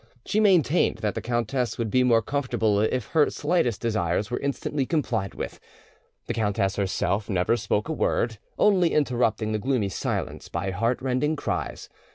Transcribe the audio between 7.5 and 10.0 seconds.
spoke a word, only interrupting the gloomy